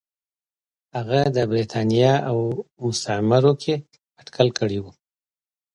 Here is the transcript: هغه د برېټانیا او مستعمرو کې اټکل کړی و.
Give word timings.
هغه 0.95 1.19
د 1.35 1.37
برېټانیا 1.51 2.13
او 2.29 2.37
مستعمرو 2.83 3.53
کې 3.63 3.75
اټکل 4.21 4.47
کړی 4.59 4.79
و. 4.81 4.85